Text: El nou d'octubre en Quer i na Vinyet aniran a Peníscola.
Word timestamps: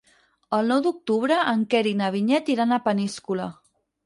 El 0.59 0.71
nou 0.71 0.79
d'octubre 0.87 1.37
en 1.51 1.61
Quer 1.75 1.83
i 1.91 1.93
na 2.01 2.09
Vinyet 2.17 2.51
aniran 2.53 2.75
a 2.79 2.81
Peníscola. 2.89 3.47